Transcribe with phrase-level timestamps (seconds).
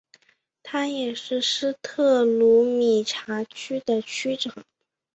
[0.63, 4.51] 他也是斯特鲁米察区的区长。